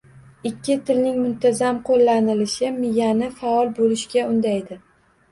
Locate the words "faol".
3.43-3.69